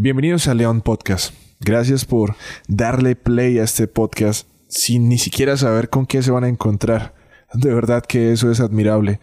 Bienvenidos 0.00 0.46
a 0.46 0.54
León 0.54 0.80
Podcast. 0.80 1.34
Gracias 1.58 2.04
por 2.04 2.36
darle 2.68 3.16
play 3.16 3.58
a 3.58 3.64
este 3.64 3.88
podcast 3.88 4.48
sin 4.68 5.08
ni 5.08 5.18
siquiera 5.18 5.56
saber 5.56 5.90
con 5.90 6.06
qué 6.06 6.22
se 6.22 6.30
van 6.30 6.44
a 6.44 6.48
encontrar. 6.48 7.16
De 7.52 7.74
verdad 7.74 8.04
que 8.06 8.30
eso 8.30 8.48
es 8.52 8.60
admirable. 8.60 9.18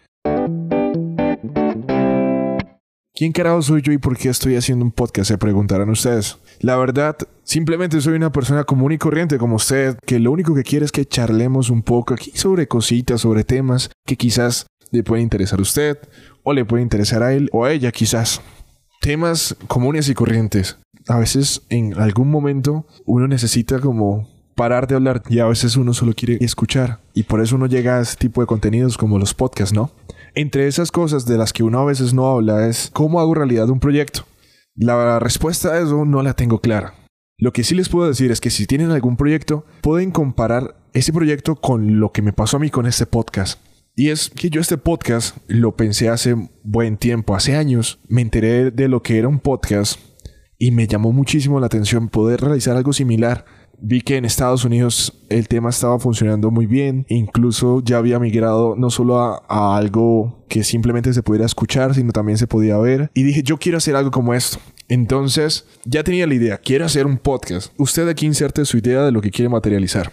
¿Quién 3.14 3.32
carajo 3.32 3.61
soy 3.61 3.84
yo 3.84 3.93
y 3.93 3.98
por 4.00 4.18
qué 4.18 4.27
estoy 4.27 4.57
haciendo 4.57 4.84
un 4.84 4.91
podcast? 4.91 5.30
Se 5.30 5.38
preguntarán 5.38 5.89
ustedes. 5.89 6.39
La 6.59 6.76
verdad, 6.76 7.16
simplemente 7.44 8.02
soy 8.02 8.16
una 8.16 8.34
persona 8.34 8.66
común 8.66 8.92
y 8.92 8.98
corriente 8.98 9.38
como 9.38 9.55
usted, 9.55 9.98
que 10.05 10.20
lo 10.20 10.34
único 10.34 10.54
que 10.55 10.64
quiere 10.64 10.84
es 10.84 10.92
que 10.92 11.05
charlemos 11.05 11.70
un 11.70 11.84
poco 11.84 12.16
aquí 12.16 12.32
sobre 12.36 12.68
cositas, 12.68 13.21
sobre 13.21 13.46
temas 13.46 13.92
que 14.05 14.18
quizás 14.18 14.68
le 14.92 15.04
pueden 15.04 15.23
interesar 15.23 15.60
a 15.60 15.62
usted, 15.62 15.98
o 16.44 16.52
le 16.52 16.66
puede 16.66 16.84
interesar 16.84 17.23
a 17.23 17.31
él, 17.31 17.49
o 17.53 17.63
a 17.63 17.71
ella 17.71 17.94
quizás 17.94 18.41
temas 19.02 19.55
comunes 19.67 20.09
y 20.09 20.13
corrientes. 20.13 20.77
A 21.08 21.20
veces 21.20 21.62
en 21.70 21.99
algún 21.99 22.30
momento 22.30 22.88
uno 23.05 23.27
necesita 23.27 23.80
como 23.80 24.27
parar 24.55 24.88
de 24.88 24.95
hablar 24.95 25.21
y 25.30 25.40
a 25.40 25.45
veces 25.45 25.76
uno 25.76 25.94
solo 25.94 26.13
quiere 26.13 26.38
escuchar 26.41 27.02
y 27.13 27.23
por 27.23 27.41
eso 27.41 27.55
uno 27.55 27.68
llega 27.68 27.98
a 27.98 28.02
ese 28.02 28.16
tipo 28.16 28.41
de 28.41 28.48
contenidos 28.48 28.98
como 28.98 29.20
los 29.20 29.34
podcasts, 29.34 29.73
¿no? 29.73 29.91
Entre 30.34 30.68
esas 30.68 30.91
cosas 30.91 31.26
de 31.26 31.38
las 31.38 31.54
que 31.54 31.63
uno 31.63 31.80
a 31.80 31.85
veces 31.85 32.13
no 32.13 32.27
habla 32.27 32.68
es 32.68 32.90
cómo 32.91 33.20
hago 33.20 33.35
realidad 33.35 33.70
un 33.70 33.80
proyecto. 33.80 34.26
La 34.76 35.20
respuesta 35.20 35.70
a 35.70 35.80
eso 35.80 36.04
no 36.05 36.21
la 36.21 36.34
tengo 36.34 36.59
clara. 36.59 36.93
Lo 37.38 37.54
que 37.54 37.63
sí 37.63 37.76
les 37.76 37.90
puedo 37.90 38.07
decir 38.07 38.32
es 38.32 38.41
que 38.41 38.49
si 38.49 38.66
tienen 38.66 38.91
algún 38.91 39.18
proyecto, 39.18 39.66
pueden 39.82 40.12
comparar 40.12 40.76
ese 40.93 41.13
proyecto 41.13 41.55
con 41.55 41.99
lo 41.99 42.12
que 42.12 42.21
me 42.21 42.34
pasó 42.34 42.57
a 42.57 42.59
mí 42.59 42.70
con 42.70 42.85
este 42.85 43.05
podcast. 43.05 43.59
Y 43.98 44.09
es 44.09 44.30
que 44.30 44.49
yo 44.49 44.59
este 44.59 44.77
podcast 44.77 45.38
lo 45.48 45.77
pensé 45.77 46.09
hace 46.09 46.35
buen 46.63 46.98
tiempo, 46.98 47.34
hace 47.34 47.55
años. 47.55 47.99
Me 48.10 48.21
enteré 48.21 48.70
de 48.71 48.90
lo 48.90 49.01
que 49.01 49.18
era 49.18 49.29
un 49.29 49.40
podcast 49.40 49.98
y 50.57 50.71
me 50.71 50.85
llamó 50.85 51.13
muchísimo 51.13 51.62
la 51.62 51.68
atención 51.68 52.10
poder 52.10 52.41
realizar 52.41 52.76
algo 52.76 52.91
similar. 52.91 53.46
Vi 53.79 54.01
que 54.01 54.18
en 54.18 54.26
Estados 54.26 54.66
Unidos 54.66 55.26
el 55.29 55.48
tema 55.48 55.70
estaba 55.70 55.98
funcionando 55.98 56.51
muy 56.51 56.66
bien, 56.66 57.05
incluso 57.07 57.82
ya 57.85 57.98
había 57.98 58.20
migrado 58.20 58.76
no 58.76 58.90
solo 58.90 59.18
a, 59.18 59.77
algo 59.77 60.46
que 60.49 60.66
simplemente 60.66 61.13
se 61.13 61.23
pudiera 61.23 61.46
escuchar, 61.46 61.96
sino 61.96 62.12
también 62.12 62.38
se 62.38 62.48
podía 62.48 62.77
ver. 62.77 63.12
Y 63.13 63.23
dije, 63.23 63.43
yo 63.43 63.57
quiero 63.57 63.77
hacer 63.77 63.96
algo 63.96 64.12
como 64.12 64.34
esto. 64.34 64.59
Entonces, 64.90 65.68
ya 65.85 66.03
tenía 66.03 66.28
la 66.28 66.35
idea, 66.35 66.57
quiero 66.57 66.84
hacer 66.84 67.06
un 67.06 67.18
podcast. 67.18 67.72
Usted 67.78 68.09
aquí 68.09 68.25
inserte 68.25 68.66
su 68.66 68.78
idea 68.78 69.03
de 69.03 69.13
lo 69.13 69.22
que 69.22 69.31
quiere 69.31 69.47
materializar. 69.47 70.12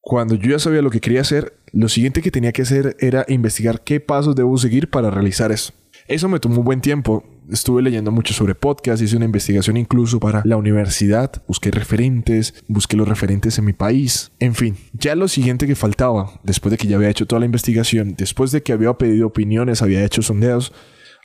Cuando 0.00 0.34
yo 0.34 0.50
ya 0.50 0.58
sabía 0.58 0.82
lo 0.82 0.90
que 0.90 1.00
quería 1.00 1.20
hacer, 1.20 1.58
lo 1.72 1.88
siguiente 1.88 2.22
que 2.22 2.30
tenía 2.30 2.52
que 2.52 2.62
hacer 2.62 2.96
era 2.98 3.24
investigar 3.28 3.82
qué 3.82 4.00
pasos 4.00 4.34
debo 4.34 4.56
seguir 4.56 4.88
para 4.88 5.10
realizar 5.10 5.52
eso. 5.52 5.72
Eso 6.06 6.28
me 6.28 6.40
tomó 6.40 6.60
un 6.60 6.64
buen 6.64 6.80
tiempo. 6.80 7.24
Estuve 7.50 7.82
leyendo 7.82 8.10
mucho 8.10 8.32
sobre 8.32 8.54
podcast, 8.54 9.02
hice 9.02 9.16
una 9.16 9.24
investigación 9.24 9.76
incluso 9.76 10.20
para 10.20 10.42
la 10.44 10.56
universidad, 10.56 11.42
busqué 11.46 11.70
referentes, 11.70 12.54
busqué 12.68 12.96
los 12.96 13.08
referentes 13.08 13.58
en 13.58 13.64
mi 13.64 13.72
país. 13.72 14.32
En 14.38 14.54
fin, 14.54 14.76
ya 14.92 15.14
lo 15.14 15.28
siguiente 15.28 15.66
que 15.66 15.74
faltaba, 15.74 16.40
después 16.42 16.70
de 16.70 16.78
que 16.78 16.88
ya 16.88 16.96
había 16.96 17.10
hecho 17.10 17.26
toda 17.26 17.40
la 17.40 17.46
investigación, 17.46 18.14
después 18.16 18.52
de 18.52 18.62
que 18.62 18.72
había 18.72 18.92
pedido 18.94 19.26
opiniones, 19.26 19.82
había 19.82 20.04
hecho 20.04 20.22
sondeos, 20.22 20.72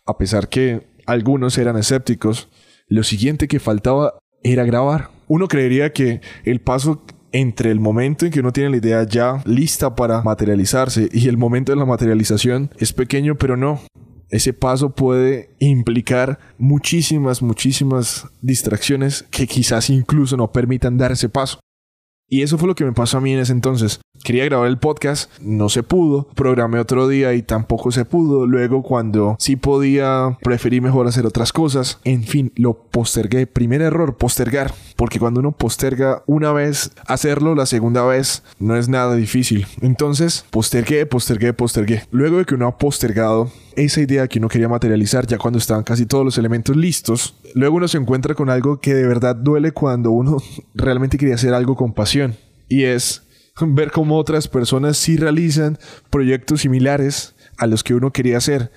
a 0.05 0.17
pesar 0.17 0.49
que 0.49 0.88
algunos 1.05 1.57
eran 1.57 1.77
escépticos, 1.77 2.49
lo 2.88 3.03
siguiente 3.03 3.47
que 3.47 3.59
faltaba 3.59 4.19
era 4.44 4.66
grabar. 4.66 5.11
Uno 5.27 5.47
creería 5.47 5.94
que 5.94 6.21
el 6.44 6.61
paso 6.61 7.05
entre 7.33 7.71
el 7.71 7.81
momento 7.81 8.25
en 8.25 8.31
que 8.31 8.39
uno 8.39 8.53
tiene 8.53 8.69
la 8.69 8.77
idea 8.77 9.03
ya 9.03 9.41
lista 9.45 9.95
para 9.95 10.21
materializarse 10.21 11.09
y 11.11 11.27
el 11.27 11.37
momento 11.37 11.73
de 11.73 11.77
la 11.77 11.85
materialización 11.85 12.71
es 12.77 12.93
pequeño, 12.93 13.35
pero 13.35 13.57
no. 13.57 13.81
Ese 14.29 14.53
paso 14.53 14.91
puede 14.91 15.51
implicar 15.59 16.39
muchísimas, 16.57 17.41
muchísimas 17.41 18.27
distracciones 18.41 19.25
que 19.29 19.45
quizás 19.45 19.89
incluso 19.89 20.38
no 20.38 20.51
permitan 20.51 20.97
dar 20.97 21.11
ese 21.11 21.29
paso. 21.29 21.59
Y 22.29 22.41
eso 22.41 22.57
fue 22.57 22.67
lo 22.67 22.73
que 22.73 22.85
me 22.85 22.93
pasó 22.93 23.19
a 23.19 23.22
mí 23.22 23.31
en 23.31 23.39
ese 23.39 23.51
entonces. 23.51 23.99
Quería 24.23 24.45
grabar 24.45 24.67
el 24.67 24.79
podcast, 24.79 25.31
no 25.39 25.69
se 25.69 25.83
pudo. 25.83 26.29
Programé 26.33 26.79
otro 26.79 27.07
día 27.07 27.33
y 27.35 27.43
tampoco 27.43 27.91
se 27.91 28.05
pudo. 28.05 28.47
Luego 28.47 28.81
cuando 28.81 29.35
sí 29.38 29.55
podía, 29.55 30.38
preferí 30.41 30.81
mejor 30.81 31.05
hacer 31.05 31.27
otras 31.27 31.53
cosas. 31.53 31.99
En 32.05 32.23
fin, 32.23 32.51
lo 32.55 32.85
postergué. 32.89 33.45
Primer 33.45 33.81
error, 33.81 34.17
postergar. 34.17 34.73
Porque 35.03 35.19
cuando 35.19 35.41
uno 35.41 35.52
posterga 35.52 36.24
una 36.28 36.53
vez, 36.53 36.91
hacerlo 37.08 37.56
la 37.56 37.66
segunda 37.66 38.06
vez 38.06 38.41
no 38.58 38.78
es 38.78 38.88
nada 38.88 39.16
difícil. 39.16 39.68
Entonces, 39.81 40.46
postergué, 40.50 41.06
postergué, 41.06 41.52
postergué. 41.52 42.03
Luego 42.09 42.38
de 42.38 42.46
que 42.46 42.56
uno 42.56 42.68
ha 42.68 42.78
postergado 42.78 43.52
esa 43.75 44.00
idea 44.00 44.30
que 44.30 44.40
uno 44.40 44.47
quería 44.47 44.69
materializar 44.69 45.28
ya 45.28 45.38
cuando 45.38 45.59
estaban 45.59 45.84
casi 45.84 46.06
todos 46.06 46.24
los 46.24 46.38
elementos 46.38 46.78
listos, 46.78 47.36
luego 47.53 47.75
uno 47.75 47.90
se 47.90 47.97
encuentra 47.97 48.34
con 48.34 48.50
algo 48.50 48.80
que 48.80 48.94
de 48.94 49.06
verdad 49.06 49.36
duele 49.36 49.74
cuando 49.74 50.12
uno 50.12 50.38
realmente 50.74 51.18
quería 51.18 51.35
hacer 51.35 51.53
algo 51.53 51.75
con 51.75 51.91
pasión. 51.91 52.38
Y 52.70 52.84
es 52.84 53.24
ver 53.59 53.91
cómo 53.91 54.18
otras 54.18 54.47
personas 54.47 54.96
sí 54.96 55.18
realizan 55.18 55.80
proyectos 56.12 56.62
similares 56.62 57.35
a 57.58 57.68
los 57.68 57.84
que 57.84 57.94
uno 57.94 58.14
quería 58.14 58.38
hacer. 58.38 58.72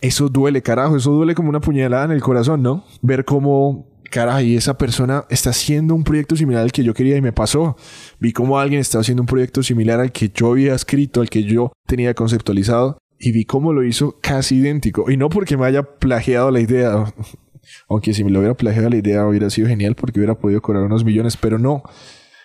Eso 0.00 0.28
duele, 0.28 0.62
carajo, 0.62 0.96
eso 0.96 1.10
duele 1.10 1.34
como 1.34 1.48
una 1.48 1.60
puñalada 1.60 2.04
en 2.04 2.12
el 2.12 2.22
corazón, 2.22 2.62
¿no? 2.62 2.84
Ver 3.02 3.24
cómo 3.24 3.92
caray, 4.14 4.54
esa 4.54 4.78
persona 4.78 5.24
está 5.28 5.50
haciendo 5.50 5.92
un 5.92 6.04
proyecto 6.04 6.36
similar 6.36 6.62
al 6.62 6.70
que 6.70 6.84
yo 6.84 6.94
quería 6.94 7.16
y 7.16 7.20
me 7.20 7.32
pasó. 7.32 7.76
Vi 8.20 8.32
cómo 8.32 8.60
alguien 8.60 8.80
estaba 8.80 9.00
haciendo 9.00 9.24
un 9.24 9.26
proyecto 9.26 9.60
similar 9.64 9.98
al 9.98 10.12
que 10.12 10.30
yo 10.32 10.52
había 10.52 10.72
escrito, 10.72 11.20
al 11.20 11.28
que 11.28 11.42
yo 11.42 11.72
tenía 11.84 12.14
conceptualizado 12.14 12.96
y 13.18 13.32
vi 13.32 13.44
cómo 13.44 13.72
lo 13.72 13.82
hizo 13.82 14.20
casi 14.22 14.58
idéntico. 14.58 15.10
Y 15.10 15.16
no 15.16 15.28
porque 15.30 15.56
me 15.56 15.66
haya 15.66 15.82
plagiado 15.82 16.52
la 16.52 16.60
idea, 16.60 17.12
aunque 17.88 18.14
si 18.14 18.22
me 18.22 18.30
lo 18.30 18.38
hubiera 18.38 18.54
plagiado 18.54 18.88
la 18.88 18.96
idea 18.96 19.26
hubiera 19.26 19.50
sido 19.50 19.66
genial 19.66 19.96
porque 19.96 20.20
hubiera 20.20 20.38
podido 20.38 20.62
cobrar 20.62 20.84
unos 20.84 21.04
millones, 21.04 21.36
pero 21.36 21.58
no. 21.58 21.82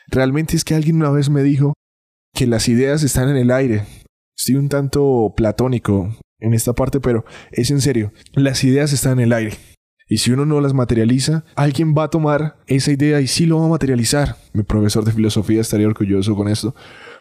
Realmente 0.07 0.56
es 0.56 0.63
que 0.63 0.74
alguien 0.74 0.96
una 0.96 1.12
vez 1.12 1.30
me 1.30 1.44
dijo 1.44 1.75
que 2.34 2.47
las 2.47 2.68
ideas 2.68 3.03
están 3.03 3.30
en 3.30 3.38
el 3.38 3.51
aire. 3.51 3.84
Estoy 4.36 4.56
un 4.56 4.69
tanto 4.69 5.36
platónico 5.38 6.18
en 6.40 6.56
esta 6.56 6.74
parte, 6.74 7.00
pero 7.00 7.25
es 7.51 7.69
en 7.69 7.80
serio. 7.80 8.12
Las 8.34 8.63
ideas 8.63 8.91
están 8.91 9.19
en 9.19 9.25
el 9.25 9.34
aire. 9.34 9.53
Y 10.09 10.18
si 10.18 10.31
uno 10.31 10.44
no 10.44 10.59
las 10.59 10.74
materializa, 10.74 11.46
alguien 11.56 11.94
va 11.96 12.06
a 12.06 12.09
tomar 12.09 12.58
esa 12.66 12.92
idea 12.92 13.22
y 13.22 13.28
sí 13.28 13.46
lo 13.46 13.59
va 13.59 13.68
a 13.68 13.70
materializar. 13.70 14.36
Mi 14.53 14.64
profesor 14.64 15.06
de 15.06 15.12
filosofía 15.12 15.62
estaría 15.62 15.88
orgulloso 15.88 16.36
con 16.36 16.47
esto. 16.47 16.74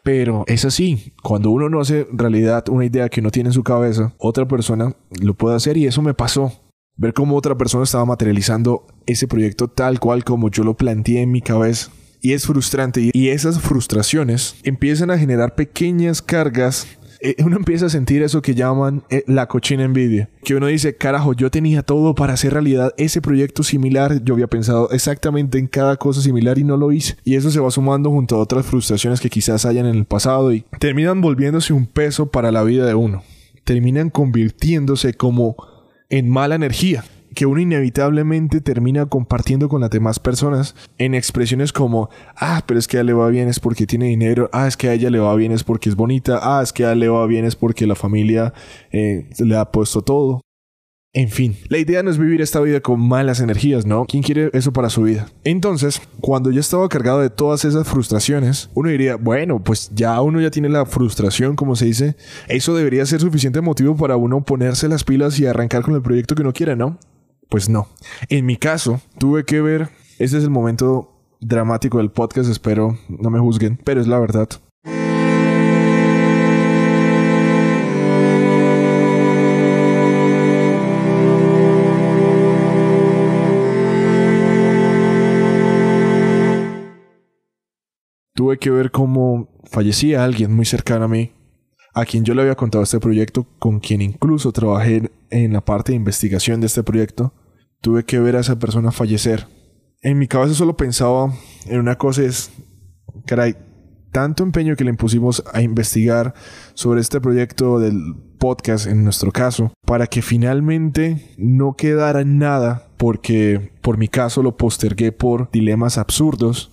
Pero 0.03 0.45
es 0.47 0.65
así. 0.65 1.13
Cuando 1.23 1.51
uno 1.51 1.69
no 1.69 1.81
hace 1.81 2.07
realidad 2.11 2.67
una 2.71 2.87
idea 2.87 3.11
que 3.11 3.21
uno 3.21 3.31
tiene 3.31 3.51
en 3.51 3.53
su 3.53 3.63
cabeza, 3.63 4.15
otra 4.17 4.49
persona 4.49 4.95
lo 5.21 5.35
puede 5.35 5.57
hacer 5.57 5.77
y 5.77 5.87
eso 5.87 6.01
me 6.01 6.15
pasó. 6.15 6.51
Ver 6.97 7.13
cómo 7.13 7.37
otra 7.37 7.57
persona 7.59 7.85
estaba 7.85 8.07
materializando 8.07 8.87
ese 9.07 9.29
proyecto 9.29 9.69
tal 9.69 10.01
cual 10.01 10.25
como 10.25 10.51
yo 10.51 10.65
lo 10.65 10.75
planteé 10.75 11.21
en 11.21 11.31
mi 11.31 11.43
cabeza. 11.43 11.91
Y 12.23 12.33
es 12.33 12.47
frustrante. 12.47 13.11
Y 13.13 13.29
esas 13.29 13.61
frustraciones 13.61 14.57
empiezan 14.63 15.11
a 15.11 15.19
generar 15.19 15.55
pequeñas 15.55 16.23
cargas 16.23 16.87
eh, 17.21 17.37
uno 17.45 17.57
empieza 17.57 17.87
a 17.87 17.91
sentir 17.91 18.23
eso 18.23 18.43
que 18.43 18.55
llaman 18.55 19.03
eh, 19.11 19.25
la 19.27 19.47
cochina 19.47 19.85
envidia. 19.85 20.31
Que 20.45 20.55
uno 20.55 20.67
dice, 20.67 20.97
carajo, 20.97 21.33
yo 21.35 21.51
tenía 21.51 21.83
todo 21.83 22.15
para 22.15 22.35
hacer 22.35 22.53
realidad 22.53 22.95
ese 22.97 23.21
proyecto 23.21 23.63
similar. 23.63 24.23
Yo 24.25 24.35
había 24.35 24.47
pensado 24.47 24.91
exactamente 24.91 25.59
en 25.59 25.67
cada 25.67 25.97
cosa 25.97 26.23
similar 26.23 26.59
y 26.59 26.65
no 26.65 26.77
lo 26.77 26.93
hice. 26.93 27.17
Y 27.25 27.37
eso 27.37 27.51
se 27.51 27.61
va 27.61 27.71
sumando 27.71 28.11
junto 28.11 28.37
a 28.37 28.41
otras 28.41 28.67
frustraciones 28.67 29.21
que 29.21 29.31
quizás 29.31 29.65
hayan 29.65 29.87
en 29.87 29.97
el 29.97 30.05
pasado 30.05 30.53
y 30.53 30.65
terminan 30.79 31.21
volviéndose 31.21 31.73
un 31.73 31.87
peso 31.87 32.31
para 32.31 32.53
la 32.53 32.63
vida 32.63 32.87
de 32.87 32.95
uno. 32.95 33.23
Terminan 33.65 34.11
convirtiéndose 34.11 35.15
como 35.15 35.57
en 36.09 36.29
mala 36.29 36.55
energía 36.55 37.05
que 37.35 37.47
uno 37.47 37.61
inevitablemente 37.61 38.61
termina 38.61 39.07
compartiendo 39.07 39.69
con 39.69 39.81
las 39.81 39.91
demás 39.91 40.19
personas 40.19 40.75
en 40.99 41.15
expresiones 41.15 41.73
como, 41.73 42.11
ah, 42.37 42.63
pero 42.67 42.79
es 42.79 42.89
que 42.89 42.97
a 42.97 43.01
ella 43.01 43.09
le 43.09 43.13
va 43.15 43.29
bien 43.29 43.49
es 43.49 43.61
porque 43.61 43.87
tiene 43.87 44.07
dinero, 44.07 44.49
ah, 44.53 44.67
es 44.67 44.77
que 44.77 44.89
a 44.89 44.95
ella 44.95 45.11
le 45.11 45.19
va 45.19 45.35
bien 45.35 45.53
es 45.53 45.65
porque 45.65 45.89
es 45.89 45.97
bonita, 45.97 46.41
ah, 46.43 46.63
es 46.63 46.73
que 46.73 46.85
a 46.85 46.93
ella 46.93 46.97
le 46.97 47.09
va 47.09 47.27
bien 47.27 47.45
es 47.45 47.57
porque 47.57 47.87
la 47.87 47.95
familia 47.95 48.53
eh, 48.93 49.29
le 49.39 49.57
ha 49.57 49.71
puesto 49.71 50.03
todo. 50.03 50.41
En 51.15 51.31
fin, 51.31 51.57
la 51.69 51.79
idea 51.79 52.03
no 52.03 52.11
es 52.11 52.19
vivir 52.19 52.43
esta 52.43 52.61
vida 52.61 52.81
con 52.81 53.01
malas 53.01 53.41
energías, 53.41 53.87
¿no? 53.87 54.05
¿Quién 54.07 54.23
quiere 54.23 54.51
eso 54.53 54.75
para 54.75 54.91
su 54.91 55.05
vida? 55.05 55.27
Entonces, 55.43 56.03
cuando 56.21 56.51
ya 56.51 56.61
estaba 56.61 56.87
cargado 56.91 57.21
de 57.21 57.31
todas 57.31 57.65
esas 57.65 57.89
frustraciones, 57.89 58.69
uno 58.75 58.91
diría, 58.91 59.17
bueno, 59.17 59.59
pues 59.59 59.91
ya 59.95 60.21
uno 60.21 60.39
ya 60.39 60.51
tiene 60.51 60.69
la 60.69 60.85
frustración, 60.85 61.57
como 61.57 61.77
se 61.77 61.87
dice, 61.87 62.17
eso 62.49 62.77
debería 62.77 63.07
ser 63.07 63.21
suficiente 63.21 63.63
motivo 63.63 63.97
para 63.97 64.17
uno 64.17 64.45
ponerse 64.45 64.87
las 64.87 65.03
pilas 65.03 65.41
y 65.41 65.47
arrancar 65.47 65.83
con 65.83 65.95
el 65.95 66.03
proyecto 66.03 66.35
que 66.35 66.43
uno 66.43 66.53
quiere, 66.53 66.77
¿no? 66.77 66.99
Pues 67.49 67.71
no. 67.71 67.89
En 68.29 68.45
mi 68.45 68.57
caso, 68.59 69.01
tuve 69.19 69.45
que 69.45 69.63
ver, 69.63 69.89
ese 70.19 70.37
es 70.37 70.45
el 70.45 70.51
momento 70.51 71.15
dramático 71.41 71.97
del 71.97 72.11
podcast, 72.11 72.51
espero 72.51 72.99
no 73.09 73.31
me 73.31 73.39
juzguen, 73.39 73.79
pero 73.85 74.03
es 74.03 74.07
la 74.07 74.19
verdad. 74.19 74.49
Tuve 88.35 88.59
que 88.59 88.71
ver 88.71 88.91
cómo 88.91 89.49
fallecía 89.65 90.23
alguien 90.23 90.55
muy 90.55 90.67
cercano 90.67 91.07
a 91.07 91.09
mí, 91.09 91.33
a 91.95 92.05
quien 92.05 92.25
yo 92.25 92.35
le 92.35 92.43
había 92.43 92.55
contado 92.55 92.85
este 92.85 93.01
proyecto, 93.01 93.47
con 93.59 93.81
quien 93.81 94.03
incluso 94.03 94.53
trabajé 94.53 95.11
en 95.31 95.53
la 95.53 95.61
parte 95.61 95.93
de 95.93 95.97
investigación 95.97 96.61
de 96.61 96.67
este 96.67 96.83
proyecto, 96.83 97.33
tuve 97.81 98.05
que 98.05 98.19
ver 98.19 98.37
a 98.37 98.41
esa 98.41 98.59
persona 98.59 98.93
fallecer. 98.93 99.47
En 100.03 100.19
mi 100.19 100.29
cabeza 100.29 100.55
solo 100.55 100.77
pensaba 100.77 101.33
en 101.67 101.81
una 101.81 101.97
cosa 101.97 102.23
es, 102.23 102.51
caray, 103.27 103.57
tanto 104.13 104.43
empeño 104.43 104.77
que 104.77 104.85
le 104.85 104.91
impusimos 104.91 105.43
a 105.53 105.61
investigar 105.63 106.35
sobre 106.75 107.01
este 107.01 107.21
proyecto 107.21 107.79
del 107.79 108.15
podcast 108.39 108.87
en 108.87 109.05
nuestro 109.05 109.33
caso, 109.33 109.73
para 109.85 110.07
que 110.07 110.23
finalmente 110.23 111.35
no 111.37 111.75
quedara 111.75 112.25
nada, 112.25 112.89
porque 112.97 113.73
por 113.83 113.99
mi 113.99 114.09
caso 114.09 114.43
lo 114.43 114.57
postergué 114.57 115.13
por 115.13 115.51
dilemas 115.51 115.99
absurdos, 115.99 116.71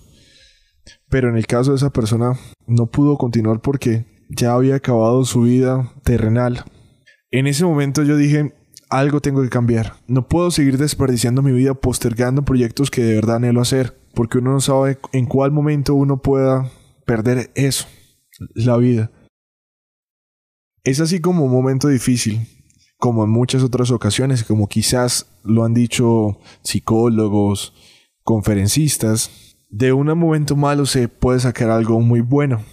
pero 1.08 1.28
en 1.28 1.36
el 1.36 1.46
caso 1.46 1.72
de 1.72 1.76
esa 1.76 1.90
persona 1.90 2.38
no 2.66 2.86
pudo 2.86 3.16
continuar 3.16 3.60
porque 3.60 4.06
ya 4.28 4.52
había 4.52 4.76
acabado 4.76 5.24
su 5.24 5.42
vida 5.42 5.92
terrenal. 6.02 6.64
En 7.30 7.46
ese 7.46 7.64
momento 7.64 8.02
yo 8.02 8.16
dije, 8.16 8.54
algo 8.88 9.20
tengo 9.20 9.42
que 9.42 9.48
cambiar. 9.48 9.94
No 10.06 10.28
puedo 10.28 10.50
seguir 10.50 10.78
desperdiciando 10.78 11.42
mi 11.42 11.52
vida 11.52 11.74
postergando 11.74 12.44
proyectos 12.44 12.90
que 12.90 13.02
de 13.02 13.14
verdad 13.14 13.36
anhelo 13.36 13.60
hacer, 13.60 13.98
porque 14.14 14.38
uno 14.38 14.52
no 14.52 14.60
sabe 14.60 14.98
en 15.12 15.26
cuál 15.26 15.52
momento 15.52 15.94
uno 15.94 16.22
pueda 16.22 16.70
perder 17.04 17.50
eso, 17.54 17.86
la 18.54 18.76
vida. 18.76 19.10
Es 20.84 21.00
así 21.00 21.20
como 21.20 21.44
un 21.44 21.52
momento 21.52 21.88
difícil, 21.88 22.46
como 22.96 23.24
en 23.24 23.30
muchas 23.30 23.62
otras 23.62 23.90
ocasiones, 23.90 24.44
como 24.44 24.68
quizás 24.68 25.26
lo 25.42 25.64
han 25.64 25.74
dicho 25.74 26.38
psicólogos, 26.62 27.74
conferencistas, 28.22 29.56
de 29.68 29.92
un 29.92 30.06
momento 30.18 30.56
malo 30.56 30.86
se 30.86 31.08
puede 31.08 31.40
sacar 31.40 31.70
algo 31.70 32.00
muy 32.00 32.20
bueno. 32.20 32.64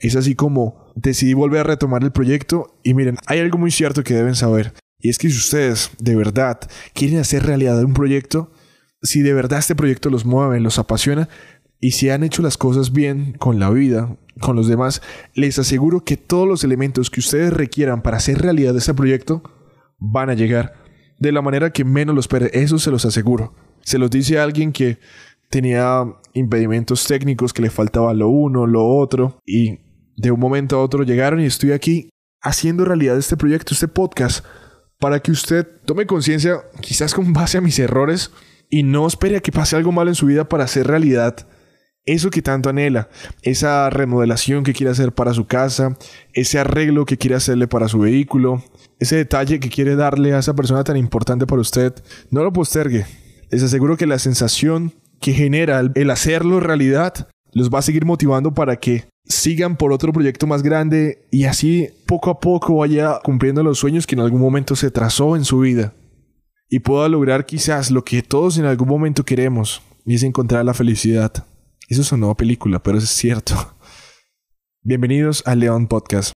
Es 0.00 0.14
así 0.14 0.34
como 0.34 0.92
decidí 0.94 1.34
volver 1.34 1.60
a 1.60 1.64
retomar 1.64 2.04
el 2.04 2.12
proyecto 2.12 2.78
y 2.84 2.94
miren, 2.94 3.16
hay 3.26 3.40
algo 3.40 3.58
muy 3.58 3.70
cierto 3.70 4.04
que 4.04 4.14
deben 4.14 4.36
saber. 4.36 4.72
Y 5.00 5.10
es 5.10 5.18
que 5.18 5.30
si 5.30 5.36
ustedes 5.36 5.90
de 5.98 6.16
verdad 6.16 6.58
quieren 6.92 7.18
hacer 7.18 7.44
realidad 7.44 7.82
un 7.84 7.94
proyecto, 7.94 8.52
si 9.02 9.22
de 9.22 9.32
verdad 9.32 9.60
este 9.60 9.76
proyecto 9.76 10.10
los 10.10 10.24
mueve, 10.24 10.60
los 10.60 10.78
apasiona, 10.78 11.28
y 11.80 11.92
si 11.92 12.10
han 12.10 12.24
hecho 12.24 12.42
las 12.42 12.58
cosas 12.58 12.92
bien 12.92 13.34
con 13.38 13.60
la 13.60 13.70
vida, 13.70 14.16
con 14.40 14.56
los 14.56 14.66
demás, 14.66 15.00
les 15.34 15.58
aseguro 15.58 16.04
que 16.04 16.16
todos 16.16 16.48
los 16.48 16.64
elementos 16.64 17.10
que 17.10 17.20
ustedes 17.20 17.52
requieran 17.52 18.02
para 18.02 18.16
hacer 18.16 18.38
realidad 18.38 18.76
este 18.76 18.94
proyecto 18.94 19.42
van 19.98 20.30
a 20.30 20.34
llegar 20.34 20.74
de 21.18 21.32
la 21.32 21.42
manera 21.42 21.72
que 21.72 21.84
menos 21.84 22.14
lo 22.14 22.20
espere. 22.20 22.50
Eso 22.52 22.78
se 22.78 22.90
los 22.90 23.04
aseguro. 23.04 23.54
Se 23.82 23.98
los 23.98 24.10
dice 24.10 24.38
alguien 24.38 24.72
que 24.72 24.98
tenía 25.50 26.04
impedimentos 26.34 27.06
técnicos, 27.06 27.52
que 27.52 27.62
le 27.62 27.70
faltaba 27.70 28.12
lo 28.14 28.28
uno, 28.28 28.66
lo 28.66 28.86
otro, 28.86 29.40
y 29.46 29.78
de 30.16 30.30
un 30.30 30.40
momento 30.40 30.76
a 30.76 30.82
otro 30.82 31.04
llegaron 31.04 31.40
y 31.40 31.46
estoy 31.46 31.72
aquí 31.72 32.10
haciendo 32.40 32.84
realidad 32.84 33.16
este 33.18 33.36
proyecto, 33.36 33.74
este 33.74 33.88
podcast, 33.88 34.44
para 34.98 35.20
que 35.20 35.30
usted 35.30 35.66
tome 35.84 36.06
conciencia, 36.06 36.62
quizás 36.80 37.14
con 37.14 37.32
base 37.32 37.58
a 37.58 37.60
mis 37.60 37.78
errores, 37.78 38.30
y 38.70 38.82
no 38.82 39.06
espere 39.06 39.36
a 39.36 39.40
que 39.40 39.52
pase 39.52 39.76
algo 39.76 39.92
malo 39.92 40.10
en 40.10 40.14
su 40.14 40.26
vida 40.26 40.48
para 40.48 40.64
hacer 40.64 40.86
realidad 40.86 41.46
eso 42.08 42.30
que 42.30 42.40
tanto 42.40 42.70
anhela, 42.70 43.10
esa 43.42 43.90
remodelación 43.90 44.64
que 44.64 44.72
quiere 44.72 44.90
hacer 44.90 45.12
para 45.12 45.34
su 45.34 45.46
casa, 45.46 45.96
ese 46.32 46.58
arreglo 46.58 47.04
que 47.04 47.18
quiere 47.18 47.36
hacerle 47.36 47.68
para 47.68 47.88
su 47.88 47.98
vehículo, 47.98 48.64
ese 48.98 49.16
detalle 49.16 49.60
que 49.60 49.68
quiere 49.68 49.94
darle 49.94 50.32
a 50.32 50.38
esa 50.38 50.54
persona 50.54 50.84
tan 50.84 50.96
importante 50.96 51.46
para 51.46 51.60
usted, 51.60 51.94
no 52.30 52.42
lo 52.42 52.52
postergue. 52.52 53.04
Les 53.50 53.62
aseguro 53.62 53.98
que 53.98 54.06
la 54.06 54.18
sensación 54.18 54.94
que 55.20 55.34
genera 55.34 55.80
el 55.80 56.10
hacerlo 56.10 56.60
realidad 56.60 57.28
los 57.58 57.70
va 57.70 57.80
a 57.80 57.82
seguir 57.82 58.04
motivando 58.04 58.54
para 58.54 58.76
que 58.76 59.04
sigan 59.24 59.76
por 59.76 59.92
otro 59.92 60.12
proyecto 60.12 60.46
más 60.46 60.62
grande 60.62 61.26
y 61.30 61.44
así 61.44 61.88
poco 62.06 62.30
a 62.30 62.40
poco 62.40 62.76
vaya 62.76 63.20
cumpliendo 63.22 63.62
los 63.62 63.78
sueños 63.78 64.06
que 64.06 64.14
en 64.14 64.20
algún 64.20 64.40
momento 64.40 64.74
se 64.74 64.90
trazó 64.90 65.36
en 65.36 65.44
su 65.44 65.60
vida 65.60 65.92
y 66.70 66.80
pueda 66.80 67.08
lograr 67.08 67.44
quizás 67.44 67.90
lo 67.90 68.04
que 68.04 68.22
todos 68.22 68.56
en 68.58 68.64
algún 68.64 68.88
momento 68.88 69.24
queremos 69.24 69.82
y 70.06 70.14
es 70.14 70.22
encontrar 70.22 70.64
la 70.64 70.74
felicidad. 70.74 71.32
Eso 71.88 72.04
sonó 72.04 72.34
película, 72.34 72.82
pero 72.82 72.98
es 72.98 73.08
cierto. 73.08 73.54
Bienvenidos 74.82 75.42
a 75.46 75.54
León 75.54 75.86
Podcast. 75.86 76.32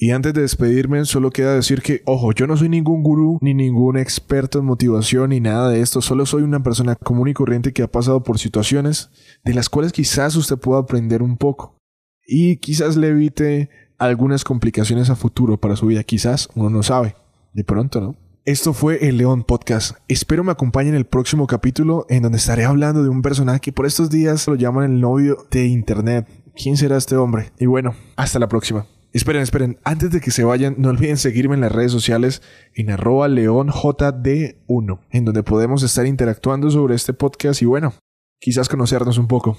Y 0.00 0.12
antes 0.12 0.32
de 0.32 0.42
despedirme, 0.42 1.04
solo 1.06 1.30
queda 1.30 1.56
decir 1.56 1.82
que, 1.82 2.02
ojo, 2.04 2.30
yo 2.32 2.46
no 2.46 2.56
soy 2.56 2.68
ningún 2.68 3.02
gurú, 3.02 3.38
ni 3.42 3.52
ningún 3.52 3.98
experto 3.98 4.60
en 4.60 4.64
motivación, 4.64 5.30
ni 5.30 5.40
nada 5.40 5.70
de 5.70 5.80
esto. 5.80 6.00
Solo 6.00 6.24
soy 6.24 6.42
una 6.42 6.62
persona 6.62 6.94
común 6.94 7.26
y 7.26 7.34
corriente 7.34 7.72
que 7.72 7.82
ha 7.82 7.90
pasado 7.90 8.22
por 8.22 8.38
situaciones 8.38 9.10
de 9.44 9.54
las 9.54 9.68
cuales 9.68 9.92
quizás 9.92 10.36
usted 10.36 10.56
pueda 10.56 10.80
aprender 10.80 11.20
un 11.20 11.36
poco. 11.36 11.76
Y 12.24 12.58
quizás 12.58 12.96
le 12.96 13.08
evite 13.08 13.70
algunas 13.98 14.44
complicaciones 14.44 15.10
a 15.10 15.16
futuro 15.16 15.58
para 15.58 15.74
su 15.74 15.86
vida. 15.86 16.04
Quizás 16.04 16.48
uno 16.54 16.70
no 16.70 16.84
sabe. 16.84 17.16
De 17.52 17.64
pronto, 17.64 18.00
¿no? 18.00 18.14
Esto 18.44 18.72
fue 18.74 19.08
el 19.08 19.16
León 19.16 19.42
Podcast. 19.42 19.96
Espero 20.06 20.44
me 20.44 20.52
acompañen 20.52 20.94
en 20.94 20.98
el 21.00 21.06
próximo 21.06 21.48
capítulo 21.48 22.06
en 22.08 22.22
donde 22.22 22.38
estaré 22.38 22.64
hablando 22.64 23.02
de 23.02 23.08
un 23.08 23.20
personaje 23.20 23.60
que 23.60 23.72
por 23.72 23.84
estos 23.84 24.10
días 24.10 24.46
lo 24.46 24.54
llaman 24.54 24.84
el 24.92 25.00
novio 25.00 25.38
de 25.50 25.66
Internet. 25.66 26.28
¿Quién 26.54 26.76
será 26.76 26.96
este 26.96 27.16
hombre? 27.16 27.50
Y 27.58 27.66
bueno, 27.66 27.94
hasta 28.16 28.38
la 28.38 28.48
próxima. 28.48 28.86
Esperen, 29.18 29.42
esperen, 29.42 29.80
antes 29.82 30.12
de 30.12 30.20
que 30.20 30.30
se 30.30 30.44
vayan, 30.44 30.76
no 30.78 30.90
olviden 30.90 31.16
seguirme 31.16 31.56
en 31.56 31.62
las 31.62 31.72
redes 31.72 31.90
sociales 31.90 32.40
en 32.72 32.88
arroba 32.88 33.26
leonjd1, 33.26 35.00
en 35.10 35.24
donde 35.24 35.42
podemos 35.42 35.82
estar 35.82 36.06
interactuando 36.06 36.70
sobre 36.70 36.94
este 36.94 37.12
podcast 37.14 37.60
y 37.60 37.64
bueno, 37.64 37.94
quizás 38.40 38.68
conocernos 38.68 39.18
un 39.18 39.26
poco. 39.26 39.58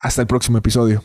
Hasta 0.00 0.22
el 0.22 0.26
próximo 0.26 0.58
episodio. 0.58 1.04